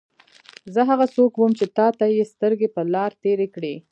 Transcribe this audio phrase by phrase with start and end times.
[0.73, 3.75] زه هغه څوک وم چې تا ته یې سترګې په لار تېرې کړې.